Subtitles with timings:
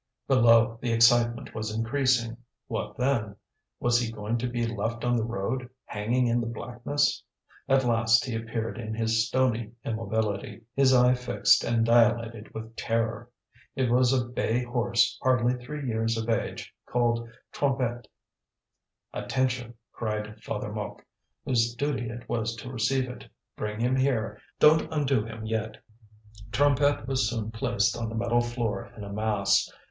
[0.27, 2.37] Below, the excitement was increasing.
[2.65, 3.35] What then?
[3.79, 7.21] Was he going to be left on the road, hanging in the blackness?
[7.69, 13.29] At last he appeared in his stony immobility, his eye fixed and dilated with terror.
[13.75, 18.07] It was a bay horse hardly three years of age, called Trompette.
[19.13, 21.05] "Attention!" cried Father Mouque,
[21.45, 23.29] whose duty it was to receive it.
[23.55, 25.77] "Bring him here, don't undo him yet."
[26.51, 29.69] Trompette was soon placed on the metal floor in a mass.